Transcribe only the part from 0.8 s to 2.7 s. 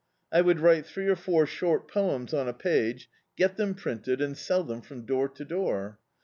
three or four short poems on a